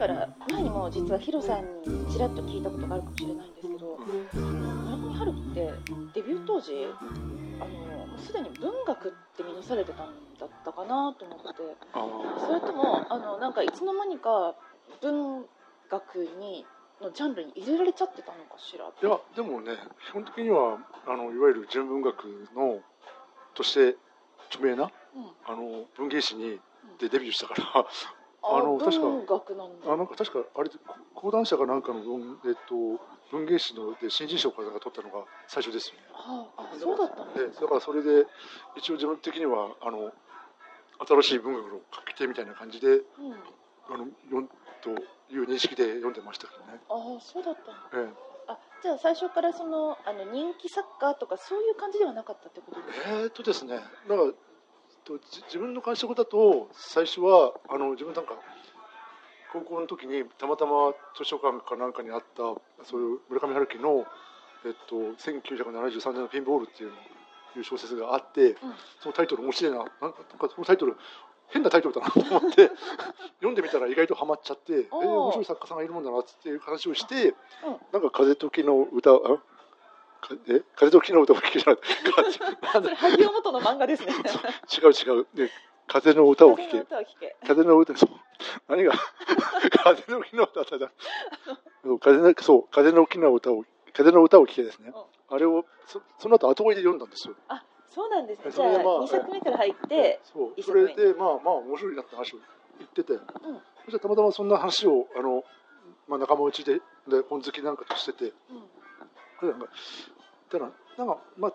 [0.00, 3.98] から前にも実はヒロさんにちらっと聞いたことがあるかもしれないんですけど、
[4.32, 5.72] 村上春樹って
[6.14, 6.72] デビュー当時
[7.60, 10.06] あのもうすでに文学って見なされてたん
[10.40, 11.44] だったかなと思って
[12.46, 14.54] それともあのなんかいつの間にか
[15.02, 15.44] 文
[15.90, 16.64] 学に
[17.02, 18.86] のジャンルに入れられちゃってたのかしら？
[18.86, 19.72] いやでもね
[20.08, 22.24] 基本的にはあのいわゆる純文学
[22.56, 22.78] の
[23.52, 23.98] として
[24.48, 24.90] 著名な、うん。
[25.46, 26.58] あの文芸誌に
[26.98, 27.86] でデビューしたから
[28.42, 29.92] ああの確か文学なんだ。
[29.92, 30.70] あなんか確かあれ
[31.14, 36.06] 講談社かなんかの文,、えっと、文芸誌ので新人賞かなんか取ったのが最初ですよね。
[36.12, 38.26] はあ、あそうだったんでだからそれで
[38.76, 40.10] 一応自分的にはあの
[41.06, 43.04] 新しい文学の書き手みたいな感じでうん、
[43.88, 44.48] あの読ん
[44.82, 44.90] と
[45.30, 48.12] いう認識で読んでましたけどね、ああそうだったんだえ。
[48.48, 53.10] あじゃあ最初からそのあの人気作家とかそういう感じではなかったってことですか？
[53.10, 54.32] ええーっとですねだから
[55.04, 58.34] とじ自分の感触だと最初はあの自分なんか
[59.52, 62.42] 高校の時にたまたま図書館かなんかにあった
[62.84, 64.06] そういう村上春樹の、
[64.64, 66.92] えっと、1973年の「ピンボール」っていう
[67.56, 68.56] いう小説があって、
[69.00, 70.18] そのタイトル面白いななんか
[70.54, 70.96] そのタイトル
[71.48, 72.70] 変なタイトルだなと思って
[73.42, 77.80] 読んでみたら意外とハマっちゃってえー、面白い作家さんがいるもんだなっていう話をして、うん。
[77.92, 79.10] なんか風時の歌
[80.48, 81.78] え風時の歌を聴けじゃない
[82.96, 84.12] 萩尾元の漫画ですね。
[84.12, 85.26] 違う違う。
[85.34, 85.50] で
[85.86, 87.36] 風の歌を聴風のけ歌を聞け。
[87.46, 88.10] 風の歌そう。
[88.68, 88.92] 何が？
[89.82, 90.92] 風の木の歌だだ
[91.82, 94.92] そう風のそう風の木の歌を風の歌を聴けですね。
[95.28, 97.34] あれをそその後後追いで読んだんですよ。
[97.48, 98.50] あそうなんですね。
[98.52, 100.92] じゃあそれでまあ2作目から入ってそう一作目。
[100.92, 102.38] それでまあまあ面白いなって話を
[102.78, 103.22] 言ってて、そし
[103.90, 105.42] たらたまたまそんな話をあの、
[106.08, 106.74] まあ、仲間内で
[107.08, 108.26] で本好きなんかとしてて。
[108.26, 108.32] うん
[109.40, 109.68] それなんか
[110.50, 111.54] ただなんかまあ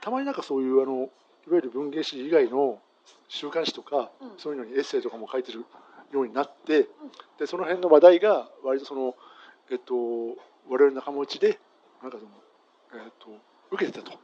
[0.00, 1.08] たまになんかそういうあのいわ
[1.52, 2.80] ゆる文芸誌以外の
[3.28, 4.32] 週刊誌とか、うん。
[4.38, 5.64] そういうのにエッセイとかも書いてる
[6.12, 6.88] ようになって、
[7.38, 9.14] でその辺の話題が割とその
[9.70, 9.94] えっと
[10.68, 11.58] 我々仲間内で
[12.02, 12.30] なんかその
[13.04, 13.28] えっと
[13.70, 14.18] 受けてたと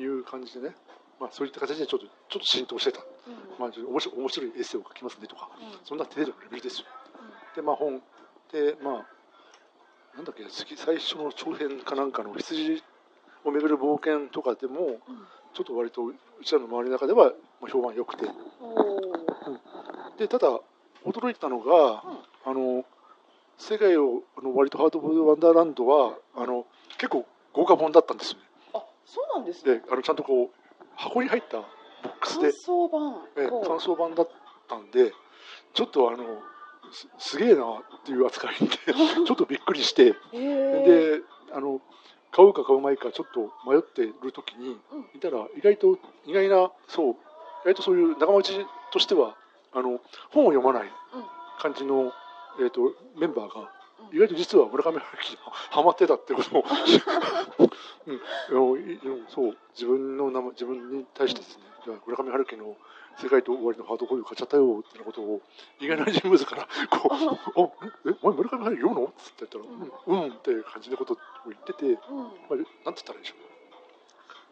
[0.00, 0.74] いう感じでね、
[1.20, 3.00] まあそういった形でちょっとちょっと浸透してた。
[3.00, 3.58] うん。
[3.58, 5.86] まあ、ちょっと面白い面白いエッセイを書きますねとか、うん。
[5.86, 6.86] そんな程度のレベルですよ。
[7.56, 8.02] で、まあ、本
[8.52, 9.06] で、まあ、
[10.16, 12.82] なんだっけ、次、最初の長編かなんかの羊
[13.44, 14.98] をめぐる冒険とかでも、うん。
[15.54, 18.26] ちょっと割とうちらの周りの中ではまあ評判良くて、
[18.60, 20.18] おー。
[20.18, 20.48] でただ、
[21.04, 22.02] 驚いたのが、
[22.44, 22.84] あの
[23.56, 26.66] 世界をあの割とハートフルワンダーランドはあの
[26.98, 28.44] 結構豪華本だったんですよね。
[28.74, 29.76] あそうなんですね。
[29.76, 30.50] であのちゃんとこう
[30.96, 31.64] 箱に入ったボ
[32.08, 32.50] ックスで。
[32.50, 33.14] 感想版。
[33.64, 34.28] 感想版だっ
[34.68, 35.12] たんで
[35.72, 36.24] ちょっとあの
[36.92, 38.66] すすげえなっていう扱いで
[39.26, 40.12] ちょっとびっくりして。
[40.32, 41.22] で
[41.52, 41.80] あの
[42.32, 45.10] 買うか買うまいかちょっと迷ってる時にうん。
[45.14, 47.16] いたら意外と意外なそう意
[47.66, 49.36] 外とそういう仲間内としては
[49.72, 50.00] あの
[50.30, 50.90] 本を読まないうん。
[51.60, 52.12] 感じの、
[52.58, 53.68] えー、とメンバーがうん
[54.12, 55.38] 意外と実は村上春樹に
[55.70, 56.64] ハマってたってことを、
[58.06, 59.26] うん。
[59.28, 62.76] そう自分の名前自分に対してですね、じゃあ村上春樹の
[63.16, 65.40] 「世界と終わりのハートコピーを買っちゃったよ」ってなことを
[65.80, 67.14] 意外な人物からこう
[67.60, 67.72] 「お
[68.10, 69.64] えお前村上春樹読むの?」っつって言ったら
[70.06, 71.16] 「うん」うんって感じのことを
[71.46, 71.96] 言ってて、うん。
[71.96, 73.38] まあ、なんて言ったらいいでしょう。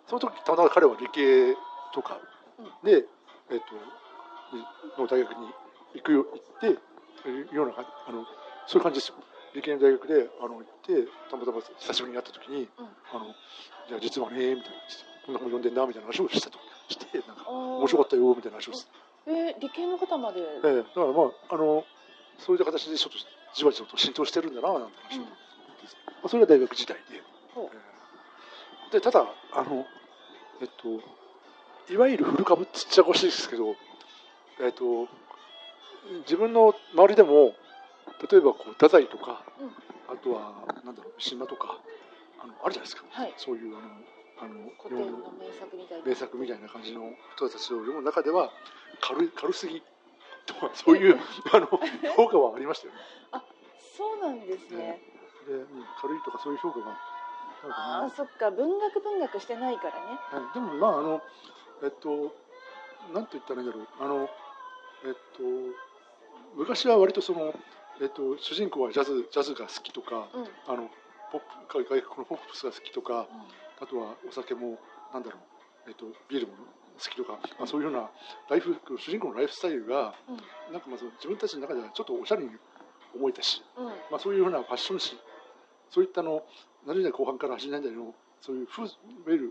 [0.07, 1.57] その時たまたま彼は理系
[1.95, 2.21] とか
[2.83, 3.07] で、
[3.51, 5.49] えっとの大学に
[5.95, 8.27] 行くよ行ってようなかあの
[8.67, 9.15] そういう感じですよ
[9.55, 13.35] 理系の大学であの行ってたまたま久しぶりに会った時にうん「あの
[13.89, 14.79] じゃあ実はね」みたいな
[15.27, 16.59] 「こんな本読んでんな」みたいな話をしたと。
[16.89, 18.91] してなんか面面白かったよみたいな話をして、
[19.27, 21.85] えー理系の方まで、ええだからまああの
[22.39, 23.19] そういった形でちょっと
[23.55, 25.29] じわじわと浸透してるんだななんて話を、うん。
[25.29, 25.35] ま
[26.25, 27.23] あ、それが大学時代で。
[27.55, 28.93] ほう。
[28.93, 29.87] でただあの
[30.61, 33.75] えっといわゆる古株ってちっちゃこしいですけど
[34.61, 35.09] えっと
[36.27, 37.55] 自分の周りでも
[38.31, 39.71] 例えばこう太宰とか、うん。
[40.13, 40.53] あとは
[40.85, 41.79] なんだろう三島とか
[42.43, 43.05] あのあるじゃないですか。
[43.11, 43.35] はい。
[43.37, 43.89] そういうあの
[44.43, 46.07] あの古典の名作みたいな。
[46.07, 48.51] 名作みたいな感じの人たちを読む中では
[49.01, 49.83] 軽い軽すぎ
[50.47, 51.19] とか そういう
[51.53, 51.69] あの
[52.17, 53.01] 評価はありましたよね。
[53.97, 55.03] そうなんですね、
[55.47, 56.93] でうん軽いとかそういう評価が
[57.69, 58.51] あああそっか。
[58.51, 60.19] 文学文学してないからね。
[60.31, 61.23] はい、でもまああの
[61.83, 62.35] えっと
[63.13, 63.89] なんと言ったらいいんだろう。
[64.01, 64.31] あの
[65.05, 65.43] えっと
[66.55, 67.55] 昔は割とその
[68.01, 70.43] えっと主人公はジャズジャズが好きとかうん。
[70.43, 70.89] うんあの
[71.33, 71.41] ポッ
[71.73, 73.27] プ外国のポップスが好きとか
[73.81, 74.77] あとはお酒も
[75.15, 75.39] なんだろ
[75.87, 78.11] うえっとビールも好きとか、まあ、そういうような
[78.51, 80.13] ライフ主人公のライフスタイルが
[80.71, 82.51] なんかまあその自分たちの中ではちょっとおしゃれに
[83.17, 83.87] 思えたし、うん。
[83.87, 85.17] うんまあ、そういうようなファッション誌
[85.89, 86.45] そういったの
[86.85, 88.13] 70年代後半から80年代の
[88.43, 88.93] そういう風いわ
[89.29, 89.51] ゆる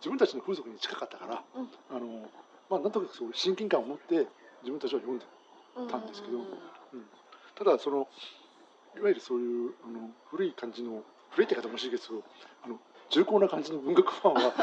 [0.00, 1.68] 自分たちの風俗に近かったから、うん。
[1.88, 2.28] あの
[2.68, 4.28] まあ、なんとなくそう親近感を持って
[4.60, 5.24] 自分たちは読んで
[5.76, 6.44] うんたんですけどうん
[7.56, 8.08] ただその
[8.96, 12.22] いわゆるそういうあの古い感じの古いって方もしいですけど
[12.64, 12.78] あの
[13.10, 14.52] 重厚な感じの文学ファンは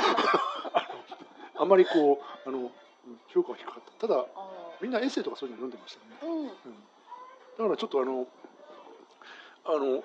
[0.74, 0.88] あ
[1.56, 2.72] のあんまりこうあの
[3.28, 4.08] 評価は低かった。
[4.08, 6.48] ただあみんなエッセイとかそういうの読んでましたよね、ーうん。
[6.48, 6.54] うん、だ
[7.58, 8.28] からちょっとあの
[9.66, 10.04] あの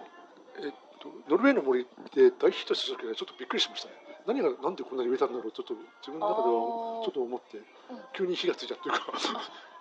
[0.58, 3.94] えっとノルウェーの森で大ヒットした時はちょっとびっくりしましたね。
[4.26, 7.64] 何がなんでこんなに売れたんだろうちょっと自分の中ではちょっと思ってうん。
[8.14, 9.18] 急に火がついちゃってるから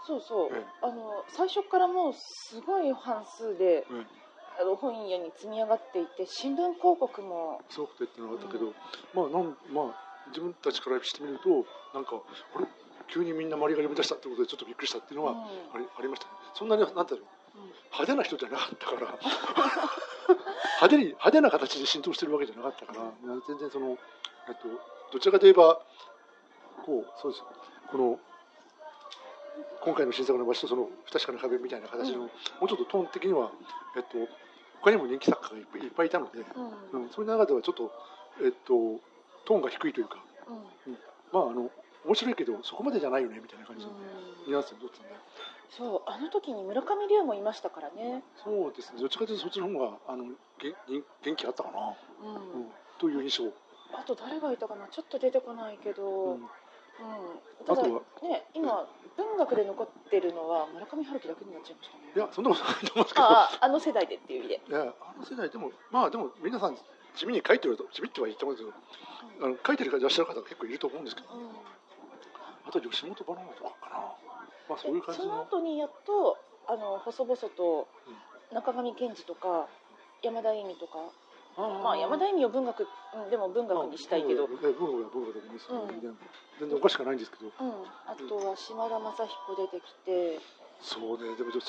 [0.05, 4.05] そうそう、ええあの最初からもうすごい半数で、うん。
[4.59, 7.59] あの本屋に積み上がっていて新聞広告も。
[7.71, 8.73] すごくてっていうのがあったけど、
[9.15, 9.95] まあなんまあ
[10.27, 12.21] 自分たちからしてみるとなんか
[12.55, 12.67] あれ？
[13.07, 15.37] 急にみんな周りが読み出したってことでちょっとびっくりしたっていうのはうん。
[15.73, 16.31] あり,、ありましたね。
[16.53, 17.25] そんなになんていうの？
[17.63, 17.71] うん。
[17.97, 19.17] 派手な人じゃなかったから。
[20.83, 22.99] 派手に派手な形で浸透してるわけじゃなかったから。
[23.47, 23.97] 全然その、
[24.47, 24.67] えっと、
[25.11, 25.81] どちらかといえば
[26.85, 27.43] こうそうです
[27.89, 28.19] この
[29.81, 32.19] 今回の新作の場所とその不確かな壁みたいな形の、うん。
[32.21, 32.29] も
[32.63, 33.51] うちょっとトーン的には、
[33.97, 34.31] えっと、
[34.81, 36.39] 他にも人気作家がいっぱいいっぱいいたので、
[36.93, 37.03] うん。
[37.03, 37.91] うん、そういう中ではちょっと、
[38.43, 38.99] えっと、
[39.45, 40.23] トーンが低いというか、
[40.85, 40.97] うん。
[41.31, 41.69] まあ、あの
[42.05, 43.97] 面白いけどそこまでじゃないよねみたいな感じのうん。
[44.47, 45.15] ニュアンスで撮ってたんで。
[45.69, 50.25] そうあの時に村上龍もいましたからね、そうですね、どっちかというとそっちの方があの
[50.61, 52.35] げ元元気あったかな、うん。
[52.35, 53.49] うん、という印象、
[53.97, 54.85] あと誰がいたかな。
[54.87, 56.33] ちょっと出てこないけど、うん。
[56.35, 56.43] うん。
[57.67, 57.87] あとは？
[58.21, 59.02] ね今文
[59.45, 62.03] 学で残ってるのは村上春樹だけになっちゃいましたね。
[62.15, 64.61] いや、そんなことないと思うんですけど、あああの世代でっていう意味で。
[64.67, 66.77] いやあの世代でも、まあでも皆さん、
[67.15, 68.73] 地味に書いてると、地味っては言ってますけど、
[69.41, 71.49] あの書いてるいらっしゃる方結構いると思うんですけど、うん。
[72.67, 73.97] あと吉本バナナとかかな、
[74.69, 76.37] まあそういう感じそのの、後にやっと
[76.67, 77.87] あの細々と
[78.53, 79.67] 中上健二とか
[80.21, 80.99] 山田恵美とか。
[81.55, 86.17] まあ山田恵美を文学、うん、でも文学にしたいけど、まあ文学は文学でもいいですけど、うん。
[86.59, 90.39] 全然おかしくはないんですけど、うん、あとは島田雅彦出てきて、
[90.81, 91.63] そうね、でも実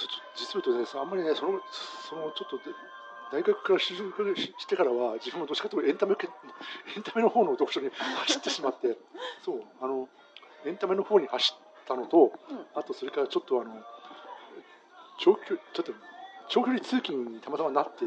[0.57, 1.61] を言うとね、あんまりね、その
[2.09, 2.75] そのちょっとで
[3.33, 6.29] 大学から就職してからは、自分もどっちかというとエンタメ系
[6.97, 8.97] エンタメの方の読書に 走ってしまって、
[9.45, 9.63] そう。
[9.81, 10.09] あの
[10.65, 12.67] エンタメの方に走ったのと、うん。
[12.75, 13.83] あとそれからちょっとあの
[15.19, 15.93] 長距ちょっと
[16.49, 18.07] 長距離通勤にたまたまなって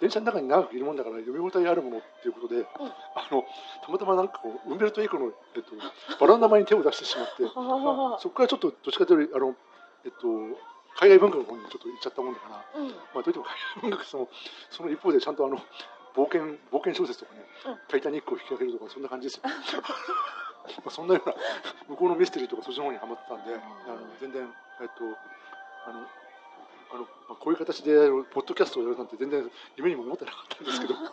[0.00, 2.66] 電車の中に長くいるもんだから読み応えあるものっていうことで、
[3.14, 3.44] あの
[3.84, 5.72] たまたまなんかこうウンベルト・エコの、えっと、
[6.20, 7.42] バラの名前に手を出してしまって。
[7.56, 9.54] まあ、そこからちょっとどっちかというとあの、
[10.04, 10.28] えっと、
[10.96, 12.88] 海外文学の方にちょっと行っちゃったもんだから、うん。
[12.88, 14.28] まあ、どういっても海外文学その
[14.70, 15.56] その一方でちゃんとあの
[16.14, 16.42] 冒険
[16.72, 17.78] 冒険小説とかね、うん。
[17.88, 19.42] タイタニックを引き上げるとかそんな感じですよ。
[20.84, 21.34] まあそんなような
[21.88, 23.58] 向こうのミステリーとかそっちの方にハマってたんで、あ
[23.88, 25.04] の全然えっと
[25.86, 26.06] あの
[26.92, 27.92] あの、まあ、こういう形で
[28.32, 30.94] ポッドキャストをやるなんて全然夢にも思ってなかったんですけど。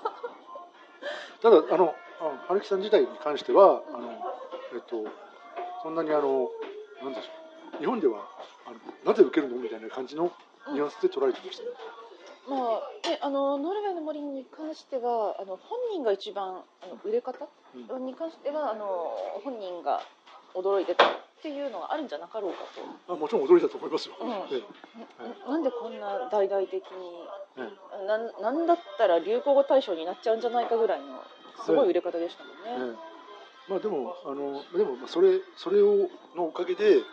[1.41, 4.11] ただあのあ春樹さん自体に関してはあの、
[4.73, 5.03] えっと、
[5.81, 6.49] そんなにあの
[7.01, 7.31] なんでしょ
[7.75, 7.79] う。
[7.79, 8.29] 日本では
[8.65, 10.31] あのなぜ受けるのみたいな感じの
[10.69, 11.69] ニュアンスで捉えてましたね。
[12.47, 18.05] まあね、あのノルウェーの森に関してはあの本人が一番あの売れ方うん。
[18.05, 20.01] に関してはあの本人が
[20.53, 21.05] 驚いてた
[21.43, 23.13] っていうのがあるんじゃなかろうかと。
[23.13, 24.15] あもちろん驚いたと思いますよ。
[24.15, 24.63] うんえ
[25.43, 26.79] ななんでこんな大々的に
[27.57, 31.21] ええなんなんだったら流行語大賞になっちゃうんじゃないかぐらいの
[31.65, 32.95] すごい売れ方でしたもんええね。
[33.67, 37.03] えまあでもあのでもまあそれそれをのおかげで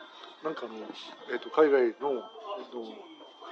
[0.44, 0.78] なんかあの
[1.32, 2.22] えっ、と海外の
[2.62, 2.86] えっ、と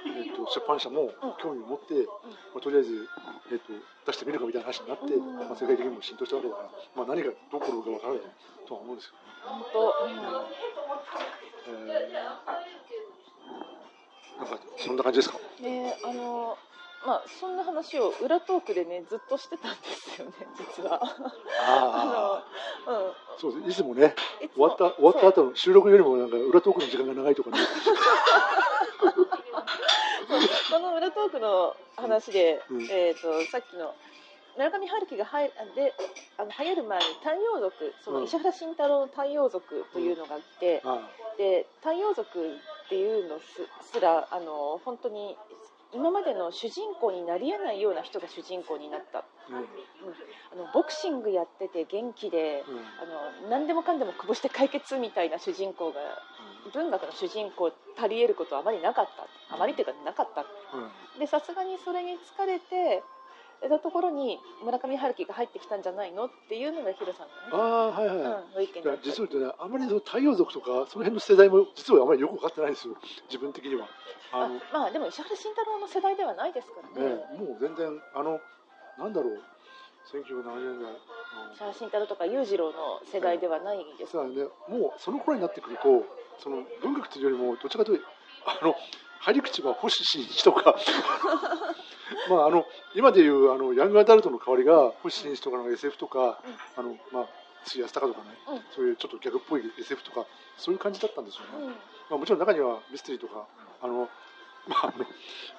[0.07, 1.11] えっ、と出版社も
[1.43, 2.07] 興味を持って、
[2.55, 3.05] まあ、とりあえず
[3.51, 3.73] えっ、と
[4.07, 8.23] 出してみるかみたいな話になって、うんまあ世界的にも浸透したわけだから、まあ何がどころかわからない
[8.63, 9.29] とは思うんですけどね。
[9.43, 10.68] 本当、うんえー
[14.37, 15.37] なんかそんな感じですか？
[15.61, 16.57] ねあの
[17.05, 20.99] まあそんな話を裏トークでねずっとしてたんですよね実は。
[21.67, 22.43] あ
[22.87, 23.13] のうん。
[23.39, 24.15] そうですいつもね
[24.55, 27.57] 終わった終わった後の収録よりもなんか裏トークの時間が長いとかね。
[30.71, 32.83] この裏トークの話で、うん。
[32.83, 33.95] えー、とさっきの
[34.57, 35.93] 村上春樹が入で
[36.37, 38.25] あの流行る前に太陽族そのうん。
[38.25, 42.27] 石原慎太郎の太陽族というのがいて、あで太陽族
[42.85, 43.45] っていうのす
[43.93, 45.37] すらあの本当に
[45.91, 49.19] 今までの主人公になり得ないような人が主人公になった。
[49.19, 49.65] あ、うん。
[50.53, 52.77] あのボクシングやってて元気でうん。
[52.77, 55.99] あの何でもかんでもこぼして解決みたいな主人公が
[56.73, 59.05] 文学の主人公足り得ることはあまりなかっ
[59.49, 59.55] た。
[59.55, 60.41] あまりというかなかった。
[60.41, 61.19] うん。
[61.19, 63.01] でさすがにそれに疲れて
[63.67, 66.25] たところに村上春樹が入ってきたんじゃないの？
[66.25, 68.17] っていうのがヒロさんあのあはいはい。
[68.17, 72.95] ね、うん、ご意見だ実を言うとね、あまりその太陽族とか、その辺の世代も実はあまりよく分かってないんですよ、
[73.27, 73.87] 自分的には。
[74.31, 77.09] ああのまあでも石原慎太郎の世代ではないですからね。
[77.09, 78.39] ね、もう全然、あの、
[78.97, 79.41] なんだろう、
[80.13, 80.93] 1970年代
[81.53, 84.15] 石原慎太郎とか裕次郎の世代ではないです。
[84.15, 86.05] の、さあね、もうその頃になってくると、
[86.39, 88.05] その文学というよりも、どちらかというと、
[88.45, 88.75] あの、
[89.19, 90.75] 入り口は星新一とか、
[92.29, 96.41] まああの今でいうあのヤングアダルトの代わりが星新一とかの SF とか、
[96.77, 97.25] あのまあ
[97.65, 100.25] 杉安隆とかね、うんそういうちょっとギャグっぽい SF とか
[100.57, 101.65] そういう感じだったんですよね。
[101.65, 101.75] うんま
[102.11, 103.45] あもちろん中にはミステリーとか
[103.81, 104.09] あの。
[104.67, 105.05] まああの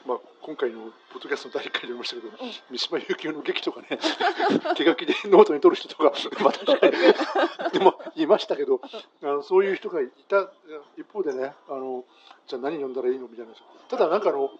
[0.07, 2.31] まあ、今回のポッドキャストの第1回で言いましたけど、
[2.71, 3.99] 三島由紀夫の劇とかね
[4.77, 6.13] 手書きでノートに取る人とか、
[7.73, 8.81] でもいましたけど
[9.23, 10.51] あのそういう人がいた
[10.97, 12.05] 一方でねあの
[12.47, 13.53] じゃあ何読んだらいいのみたいな
[13.89, 14.51] ただなんかあの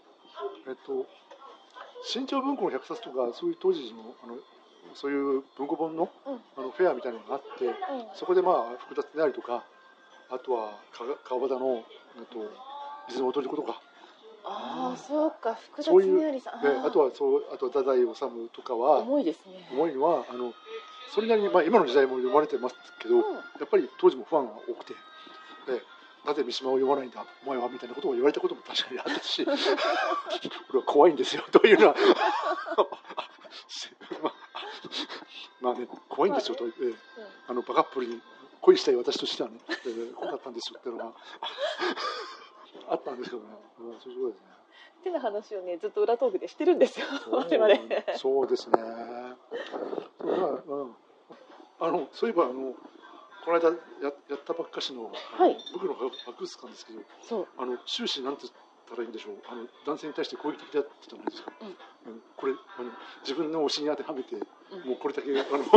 [0.67, 1.07] えっと
[2.03, 4.37] 新潮文庫の100冊とかそういう当時のあの
[4.95, 6.41] そういう文庫本の,、うん。
[6.57, 7.75] あのフェアみたいなのがあって
[8.15, 9.65] そこでまあ福田恒成とか
[10.31, 11.85] あとは川川端の
[12.17, 12.39] あと
[13.09, 13.81] 水の踊り子とか、
[14.45, 19.69] ああそうか福田そういう恒成さんね、ーあとはそうあとは太宰治とかは重いですね。
[19.73, 20.55] 重いのはあの
[21.13, 23.23] それなりに、まあ、今の時代も読まれてますけど、うん。
[23.35, 24.95] やっぱり当時もファンが多くて、
[25.67, 25.83] で
[26.25, 29.45] なぜ三島を読まないんだ、お前はみたいなことを言われたことも確かにあったし、
[30.71, 31.95] 俺は怖いんですよというのは、
[34.23, 34.41] ま あ
[35.61, 36.95] まあね、怖いんですよと、ええ。
[37.49, 38.21] あのバカップルに
[38.61, 39.75] 恋したい私としてはね、え
[40.11, 41.13] え怖かったんですよっていうのが
[42.89, 43.49] あったんですけどね、
[43.81, 44.51] うん、そういうことですね。
[45.01, 47.75] ってな話をねずっと裏トークでしてるんですよそう我々。
[48.19, 48.79] そうですね。
[50.21, 50.97] うん。
[51.81, 52.75] あのそういえばあの
[53.45, 53.75] この間や
[54.29, 58.55] やったばっかしの、あのはい僕の博物館ですけど、そうあの終始なんて言っ
[58.89, 59.37] たらいいんでしょう。
[59.49, 61.53] あの男性に対して攻撃的だったじゃないですか。
[61.61, 62.91] うんうんこれあの
[63.23, 65.65] 自分の推しに当てはめて、んもうこれだけあの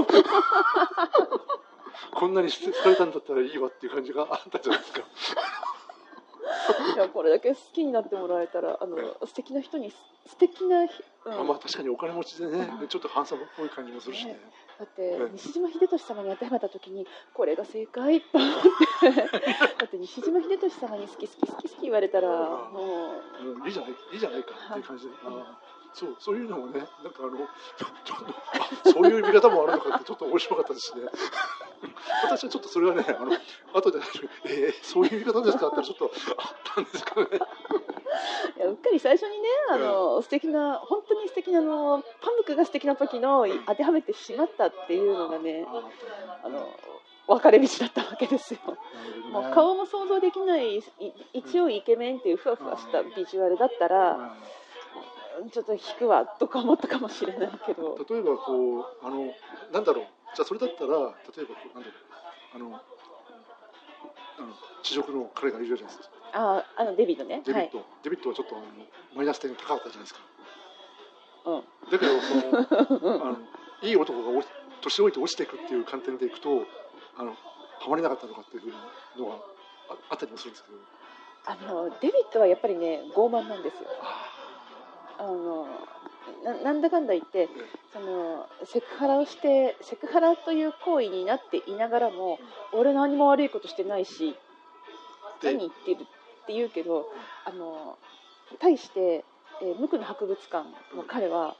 [2.15, 5.01] こんなに好かれたんだったらいいわっていう感じがあったじゃないですか。
[6.95, 9.91] いやこれだけ好きになってもらえたらあの素敵な人に
[10.27, 14.39] 素敵なひ、うんあまあ確かにお金持ちでね、ちょっとハンサムっぽい感じもするしね。
[14.83, 15.31] だってうん。
[15.33, 19.11] 西島秀俊様に当てはめた時にこれが正解と思って。
[19.79, 23.59] だって西島秀俊様に好き好き好き好き言われたらもう。
[23.63, 25.11] ん、いいじゃないいいじゃないかっていう感じで、
[25.93, 26.89] そうそういうのもねなんか
[27.21, 27.37] あの
[27.77, 28.33] ちょちょっと
[28.89, 31.03] あそういう見方もあるのかってちょっと面白かったですね。
[32.23, 33.31] 私はちょっとそれはねあの
[33.73, 33.99] 後で
[34.45, 37.29] えー、そういう見方ですかってちょっとあったんですけどね。
[37.31, 45.65] ういやうっかり最初にねあの素敵な本当に素敵なあのパムクが素敵な時の当てはめてしまったっていうのがね
[46.43, 46.69] あの
[47.27, 48.59] 分かれ道だったわけですよ。
[49.31, 50.81] もう顔も想像できないい
[51.33, 54.35] 一応イケメンっていうふわふわしたビジュアルだったら
[55.51, 57.97] ちょっと引くわとか思ったかもしれないけど。
[58.09, 59.33] 例えばこうあの
[59.71, 60.05] なんだろう。
[60.35, 62.13] じゃあそれだったら例えばこうなんだろう。
[62.55, 66.15] あのあの地獄の彼がいるじゃないですか。
[66.33, 67.35] ああのデビッドね。
[67.35, 68.65] はいデビット、デビットはちょっとあの
[69.15, 70.19] マイナス点が高かったじゃないですか。
[71.45, 71.63] うん。
[71.91, 73.37] だけどそのあの
[73.81, 74.43] いい男がお
[74.81, 76.65] 年老いて落ちていくっていう観点でいくと
[77.17, 77.35] あのは
[77.89, 78.77] まれなかったとかっていうふうな
[79.17, 79.35] のが
[79.89, 80.77] ああったりもするんですけど。
[81.45, 83.89] あのデビッドはやっぱりね傲慢なんですよ。
[84.01, 84.32] あ
[85.27, 85.67] の
[86.43, 87.49] ななんだかんだ言って
[87.91, 92.39] そのセクハラをしてセクハラという行為になっていながらも
[92.73, 94.35] 俺何も悪いことしてないし
[95.41, 97.05] で何言ってるって言うけど
[97.45, 97.97] あの
[98.59, 99.25] 対して、
[99.61, 101.55] えー無垢の博物館の彼は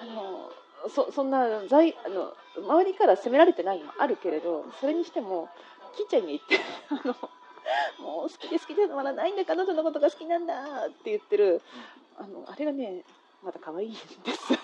[0.00, 0.50] あの
[0.88, 5.48] そそんな在あの周りから責められてないのもあるけれどそれにしても
[5.96, 6.58] キッチャンに行って
[6.90, 7.14] あの
[8.00, 10.54] もう好きで好きでたまらないんだ彼女のことが好きなんだ
[10.86, 11.60] って言ってる
[12.18, 13.04] あのあれがね
[13.42, 14.58] また可愛いんですよ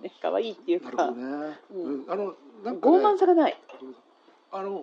[0.00, 0.12] ね。
[0.22, 2.06] 可愛いっていうなるかほどね、ううん。
[2.06, 3.56] んあのなんか、ね、傲慢さがない。
[4.52, 4.82] あの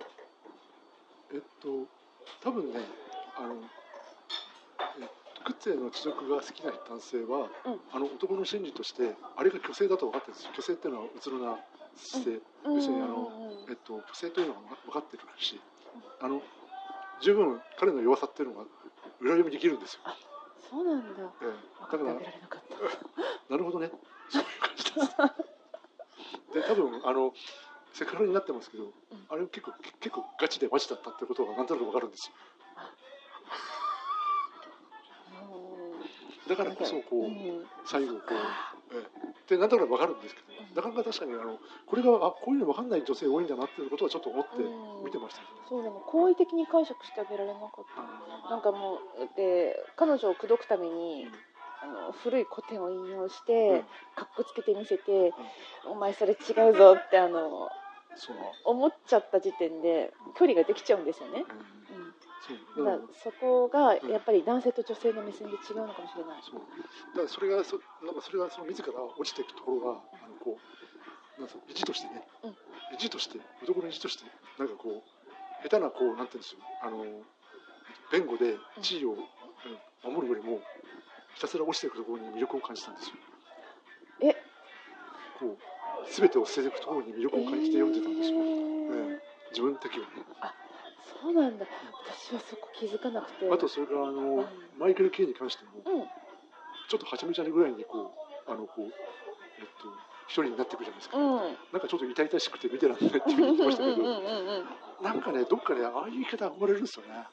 [1.32, 1.86] えっと
[2.40, 2.80] 多分ね
[3.36, 3.54] あの
[5.00, 5.08] え
[5.44, 7.80] クッツェの地獄が好きな男性は、うん。
[7.92, 10.48] あの男の心理としてあれが虚勢だと分かってるんです。
[10.48, 11.58] 虚勢っていうのはうつろな
[11.96, 12.74] 姿勢、うん。
[12.76, 13.32] 要するにあの、
[13.68, 15.60] えっと、虚勢というのが分かってるし
[16.20, 16.42] あの
[17.20, 18.66] 十分彼の弱さっていうのが
[19.20, 20.00] 裏読みできるんですよ、
[20.72, 21.22] そうなんだ。
[21.42, 21.52] ええ。
[21.84, 23.52] 分かってあげられなかった。
[23.52, 23.92] なるほどね。
[24.30, 24.84] そういう感じ
[26.54, 27.34] で多分あの
[27.92, 28.90] セクハラになってますけど、
[29.28, 32.34] あれ結構結構ガチでマジだったってことがなんとなく分かるんですよ。
[36.48, 37.66] だからこそこう、うん。
[37.84, 39.04] 最後こう、え
[39.48, 39.54] え。
[39.54, 45.04] でなんとなく分かるんですけど、なかなか確かにあのこれがあこういうの分かんない女性多いんだなっていうことはちょっと思ってうん。
[45.04, 45.66] 見てましたけどね。
[45.68, 48.50] そうでも好意的に解釈してあげられなかった。
[48.50, 51.26] なんかもうで彼女を口説くために
[51.82, 55.32] あの古い古典を引用して、かっこつけて見せて、
[55.84, 57.68] お前それ違うぞってあの
[58.64, 61.81] 思っちゃった時点で距離ができちゃうんですよね、うん
[62.42, 66.60] だからだからそこがやっぱり男性と女性の目線で違うのかもしれない、そう
[67.14, 70.58] だからそれがそなんかそれがその自ら落ちていくところがあのこ
[71.38, 72.56] うなんか意地としてね、うん。
[72.94, 74.24] 意地として男の意地として
[74.58, 77.04] なんかこう下手なこうなんていうんですよあの
[78.10, 79.12] 弁護で地位を
[80.04, 80.60] うん守るよりも
[81.34, 83.14] ひたすら落ちていくところに魅力を感じたんですよ。
[84.20, 84.36] え？
[85.38, 85.58] こう
[86.10, 89.22] 全てを捨てていくところに魅力を感じて読んでたんですよ、ええーえ
[89.52, 90.24] 自分的にはね
[91.22, 91.66] そうなんだ。
[92.04, 93.48] 私はそこ気づかなくて。
[93.48, 94.46] あとそれからあの、うん。
[94.78, 96.06] マイケル・ケイに関してもうん。
[96.88, 98.12] ちょっとはちゃめちゃにぐらいにこ
[98.46, 99.88] うあのこうえっと
[100.26, 101.56] 一人になっていくじゃないですか、うん。
[101.72, 104.02] なんかちょっと痛々しくて見てらんないって言ってましたけど
[105.02, 107.24] なんかねどっかでああいう言い方憧れるんですよね。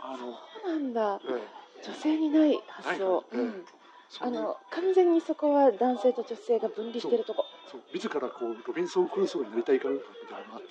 [0.00, 1.20] あの、そうなんだ。
[1.24, 1.66] ええ。
[1.82, 3.64] 女性にない発想、ないのうん、
[4.08, 7.44] そういうあの完全にそこは男性と女性が分離してるとこ。
[7.70, 7.80] そう。
[7.92, 10.68] 自らこうロビンソン・クルーソーになりたいかみたいなのがあって、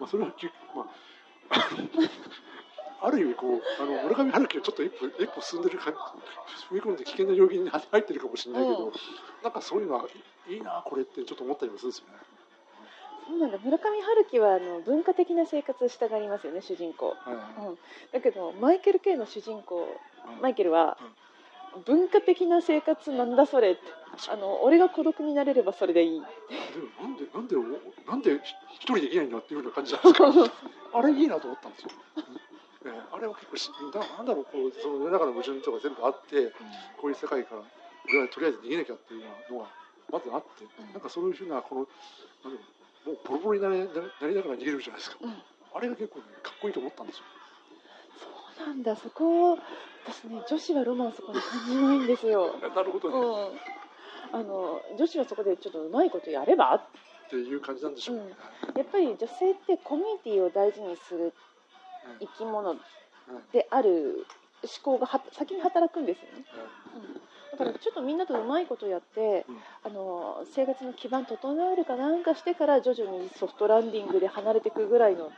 [0.00, 0.44] まあ、それはき、
[0.74, 0.86] まあ、
[3.02, 5.98] ある意味こうあの村上春樹はちょっと一歩一歩進んでる感じ
[6.74, 8.92] 踏み込んで危険な領域に入ってるかもしれないけど、うん
[9.44, 10.06] なんかそういうのは
[10.48, 12.14] いいなこれってちょっと思ったりもするんですよね。
[13.28, 13.58] そうなんだ。
[13.62, 17.14] 村上春樹はあの文化的な生活をしたがりますよね主人公、は
[17.60, 17.66] い。
[17.66, 17.78] うん、
[18.12, 19.86] だけどマイケル・ケイの主人公
[20.26, 20.42] うん。
[20.42, 20.98] マイケルは
[21.84, 23.80] 文化的な生活なんだそれって
[24.30, 26.26] あの俺が孤独になれればそれでいいでも
[27.02, 28.40] なんでなんでおなんで
[28.74, 30.52] 一人できないんだっていうような感じじゃないですか？
[30.94, 31.90] あれいいなと思ったんですよ。
[32.86, 36.52] ええあれは結構しだなんだろうこうその世の中の矛盾とか全部あって
[36.96, 37.62] こういう世界から
[38.08, 39.66] 俺はとりあえず逃げなきゃっていうのが
[40.12, 41.88] まずあって、うんなんかそういうふうなこの
[42.44, 45.18] なんもうボロボロになりななりながら逃げるじゃないですか。
[45.20, 45.34] うん
[45.74, 47.24] あれが結構、ね、かっこいいと思ったんですよ。
[48.56, 48.96] そうなんだ。
[48.96, 49.58] そこを
[50.04, 53.60] 私ね女子はロマンそこに感じないんですよ、 なるほどうね、ん、
[54.32, 56.74] あの女子はそこでちょっとうまいことやれば？
[56.74, 56.80] っ
[57.28, 58.22] ていう感じなんでしょうね。
[58.76, 61.32] やっぱり女性ってコミュニティを大事にする
[62.20, 62.78] 生き物うん。
[63.52, 64.26] である
[64.62, 66.44] 思考がは先に働くんですよね、
[66.94, 67.02] うん。
[67.02, 67.14] うん、
[67.50, 69.58] だからちょっとみんなとうまいことやって、うん。
[69.82, 75.32] あの生活の基盤整えるかなんかしてから徐々にソフトランディングで離れていくぐらいの。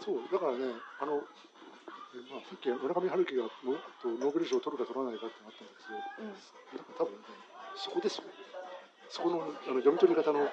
[0.00, 0.20] そう。
[0.32, 1.20] だからねあの、
[2.12, 3.48] えまあ、さっき村上春樹がの
[4.02, 7.08] とノーベル賞を取るか取らないかってなったんですけどうん。
[7.08, 7.24] 多分ね
[7.76, 8.24] そこですよ
[9.08, 10.48] そこのあの読み取り方の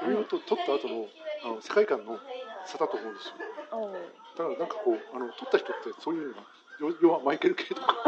[0.00, 1.08] 読み取った後の
[1.44, 2.18] あの世界観の
[2.66, 3.34] 差だと思うんですよ。
[3.76, 3.88] う。
[3.88, 6.40] んだからなんかこうあの取った人ってそういうのが
[6.80, 7.94] 要要はマイケル・ケイとか。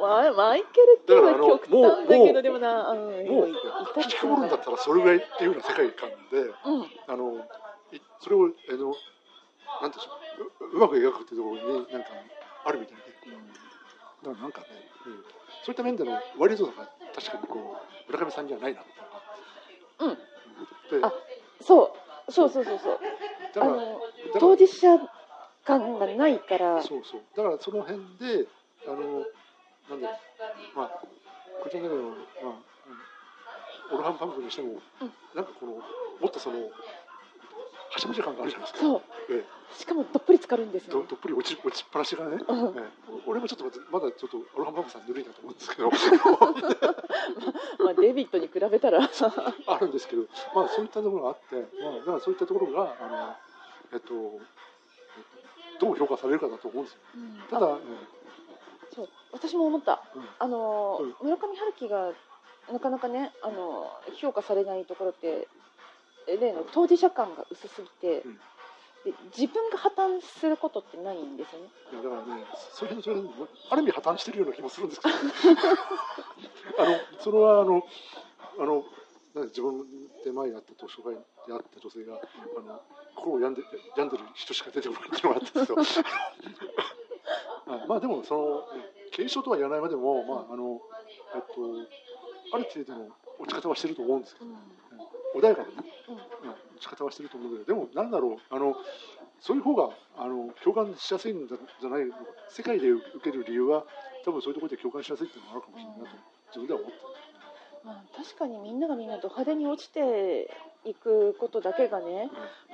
[0.00, 2.98] まマイケル・ケイはだからあの極端だけどでもな、うん、
[3.28, 3.54] もう引
[4.08, 6.52] きこもるんだったらそれぐらいっていうような世界観でうん。
[7.06, 7.46] あの
[7.92, 8.94] いそれをあの
[9.82, 9.90] なん。
[9.90, 10.10] でしょ
[10.62, 10.76] う。
[10.76, 10.78] う。
[10.78, 11.40] まく描くっていう。
[11.40, 12.08] ところになんか
[12.64, 13.02] あるみたいで
[14.22, 14.66] だからなんかね、
[15.06, 15.10] う。
[15.10, 15.12] ん、
[15.64, 15.70] そう。
[15.70, 16.72] いった面での割とが
[17.14, 17.76] 確かにこ
[18.08, 18.12] う。
[18.12, 18.96] 村上さんにはないなっていう。
[19.02, 20.16] のがあ
[20.86, 21.00] ってう。
[21.00, 21.12] んあ
[21.60, 21.92] そ
[22.28, 22.32] う。
[22.32, 22.48] そう。
[22.50, 22.64] そう。
[22.64, 22.78] そう。
[22.78, 22.98] そう。
[23.54, 23.74] だから
[24.38, 24.98] 当事者
[25.64, 27.02] 感がないからそう。
[27.04, 27.20] そう。
[27.36, 28.46] だからその辺で
[28.86, 28.96] あの
[29.90, 30.14] なんだろ
[30.74, 30.78] う。
[30.78, 30.88] まあ
[31.62, 35.04] こちらの、まあ、オルハンパンクにしても、う。
[35.04, 35.82] んなんかこのも
[36.26, 36.58] っとその
[37.90, 39.02] はしゃめちゃ感があるじゃないですか、そう。
[39.30, 39.44] え
[39.76, 42.66] しかもどっぷり浸かるんですえ、どよ、どっぷり落ち落ちっぱなしがね、うん。
[42.68, 43.22] ええ。
[43.26, 45.90] 俺もちょっとまだちょっとオルハンパンクさんぬるいなと思うんですけど。
[47.84, 49.00] まあ、デビットに比べたら。
[49.66, 50.22] あるんですけど、
[50.54, 53.36] まあ、そういったところがあって、まあ、だからそういったところがあの、
[53.92, 54.14] えっと、
[55.80, 57.00] どう評価されるかだと思うんですよ。
[57.50, 57.80] ただ、うん
[58.94, 59.08] そう。
[59.32, 60.02] 私も思った。
[60.14, 60.28] うん。
[60.38, 61.16] あの、うん。
[61.20, 62.12] 村上春樹が
[62.72, 65.46] なかなかねあの評価されないところって
[66.26, 68.38] 例の当事者感が薄すぎて、うん。
[69.06, 71.68] で自分が破綻することってないんですよね。
[71.92, 73.16] いやだからね、それそれ
[73.70, 75.14] ある意味破綻してるような気もするんですけど、
[76.82, 77.86] あのそれはあの
[78.58, 78.84] あの
[79.44, 79.86] 自分
[80.24, 82.80] で前にあった図書館であった女性があの
[83.14, 83.62] 心を病んで
[83.96, 86.04] 病んでる人しか出てこないっていうのがあったんですよ。
[87.66, 88.68] あまあでもその
[89.14, 90.80] 軽症とは言わないまでも、まああの
[91.36, 94.50] えっとある程度の落ち方はしてると思うんですけど、
[95.38, 95.85] 穏やかなね、
[96.98, 98.76] 方はしてると思うんだけど、でもなんだろうあの
[99.40, 102.04] そういう方があの共感しやすいんじゃない
[102.48, 103.84] 世界で受ける理由は
[104.24, 106.16] 多分そういうところで共感しやすいっていうのがあるかもしれないなと
[106.48, 107.06] 自分では思ってる。
[107.84, 110.50] まあ、確かにみんながみんなド派手に落ちて
[110.84, 112.30] いくことだけがね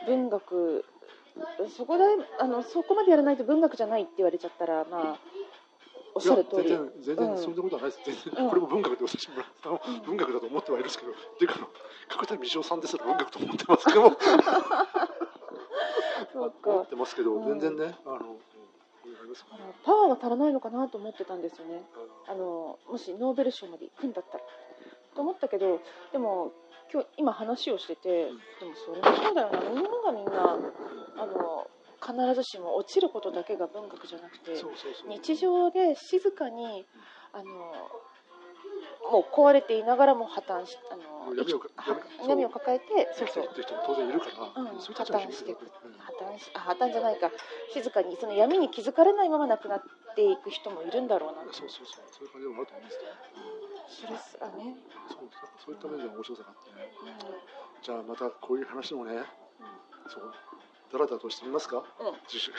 [0.07, 0.87] 文学
[1.77, 2.05] そこで
[2.41, 5.19] あのそこまでやらないと文学じゃないって言われちゃったらまあ
[6.15, 6.69] おっしゃる通り。
[6.69, 7.37] 全然全うん。
[7.37, 8.45] 然そんなことはないです、全然。
[8.45, 8.51] うん。
[8.51, 9.35] これも文学で私も
[9.87, 10.03] うん。
[10.03, 11.69] 文学だと思ってはいるんですけど、っていうか
[12.09, 14.03] 角谷道夫さんですら文学と思ってますけど。
[14.03, 14.17] も
[16.33, 17.59] そう思かってますけど、うん。
[17.59, 18.37] 全然ねあの、
[19.85, 21.85] パワーが足らないのかなと思ってたんですよね。
[22.27, 24.45] あのもしノーベル賞まで行くんだったら。
[25.15, 25.79] と思ったけど
[26.13, 26.53] でも
[26.91, 28.39] 今日今話をしてて、うん。
[28.39, 29.61] でもそれもそうだよな。
[29.71, 30.59] みんながみんな
[31.17, 31.67] あの
[32.05, 34.53] 必ずしも落ちることだけが文学じゃなくて
[35.09, 36.85] 日常で静かに
[37.33, 37.45] あの
[39.11, 41.61] もう壊れていながらも破綻しあの闇を
[42.29, 44.67] 闇を抱えてそうそうっていう人も当然いるから、うん。
[44.67, 45.61] そういう人たちは秘密だよね
[45.99, 47.31] 破綻しあ破綻じゃないか。
[47.75, 49.83] 静かにその闇に気づかれないまま亡くなっ
[50.15, 51.43] ていく人もいるんだろうな。
[51.43, 52.05] うんそうそうそう。
[52.11, 52.93] そういう感じでもあると思うんで
[53.91, 54.77] すけど、それすあね、
[55.09, 55.29] そう
[55.65, 56.93] そういった面では面白さがあってね。
[57.03, 57.83] うん。
[57.83, 59.25] じゃあまたこういう話もね。
[60.09, 60.33] そう
[60.93, 61.79] だらだらとしてみますか？
[61.79, 61.85] うん。
[62.29, 62.51] ち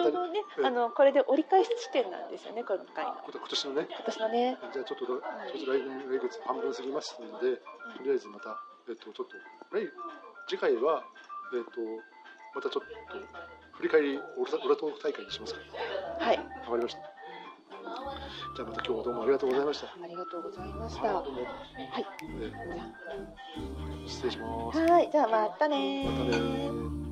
[0.00, 0.66] ょうどね、ええ。
[0.66, 3.04] あのこれで折り返し地点なんですよね、今回。
[3.04, 3.14] の。
[3.26, 3.86] 今年のね。
[3.90, 5.26] 今年のね、じゃあちょっとちょっと
[5.72, 9.36] 来年来月半分過ぎますので、とりあえずまたえっとちょっと
[9.76, 9.90] 来
[10.48, 11.04] 次回は
[11.54, 11.80] えっと
[12.54, 13.18] またちょっと
[13.76, 15.60] 振り返りオラオラトーク大会にしますか？
[16.20, 17.15] はい、わかりました。
[18.56, 19.86] じゃあまた今日はどうもありがとうございました。
[19.86, 21.02] ありがとうございました。
[21.02, 21.44] ははいどうもい、
[22.40, 24.78] え失礼します。
[24.78, 27.05] はい、じゃあまたねまたね